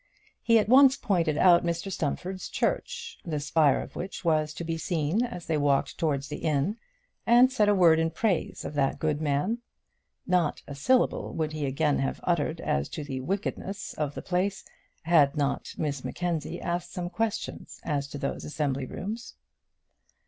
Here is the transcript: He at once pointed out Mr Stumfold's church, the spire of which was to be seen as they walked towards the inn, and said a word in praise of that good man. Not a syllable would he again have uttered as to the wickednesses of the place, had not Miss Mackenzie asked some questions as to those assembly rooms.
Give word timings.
He 0.41 0.57
at 0.57 0.67
once 0.67 0.97
pointed 0.97 1.37
out 1.37 1.63
Mr 1.63 1.91
Stumfold's 1.91 2.49
church, 2.49 3.19
the 3.23 3.39
spire 3.39 3.81
of 3.81 3.95
which 3.95 4.25
was 4.25 4.51
to 4.55 4.63
be 4.63 4.75
seen 4.75 5.23
as 5.23 5.45
they 5.45 5.59
walked 5.59 5.99
towards 5.99 6.27
the 6.27 6.37
inn, 6.37 6.77
and 7.27 7.51
said 7.51 7.69
a 7.69 7.75
word 7.75 7.99
in 7.99 8.09
praise 8.09 8.65
of 8.65 8.73
that 8.73 8.97
good 8.97 9.21
man. 9.21 9.59
Not 10.25 10.63
a 10.67 10.73
syllable 10.73 11.35
would 11.35 11.51
he 11.51 11.67
again 11.67 11.99
have 11.99 12.19
uttered 12.23 12.61
as 12.61 12.89
to 12.89 13.03
the 13.03 13.19
wickednesses 13.21 13.93
of 13.93 14.15
the 14.15 14.23
place, 14.23 14.65
had 15.03 15.37
not 15.37 15.75
Miss 15.77 16.03
Mackenzie 16.03 16.59
asked 16.59 16.91
some 16.91 17.11
questions 17.11 17.79
as 17.83 18.07
to 18.07 18.17
those 18.17 18.43
assembly 18.43 18.87
rooms. 18.87 19.35